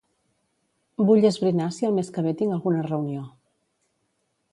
[1.09, 3.27] Vull esbrinar si el mes que ve tinc alguna reunió.